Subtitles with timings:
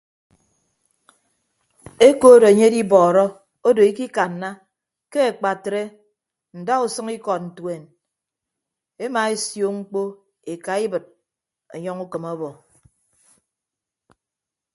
[2.07, 3.25] Ekod enye edibọọrọ
[3.67, 4.49] odo ikikanna
[5.11, 5.81] ke akpatre
[6.59, 7.83] ndausʌñ ikọd ntuen
[9.03, 10.01] emaesio mkpọ
[10.53, 11.03] ekaibịd
[11.75, 12.49] ọnyọñ ukịm ọbọ.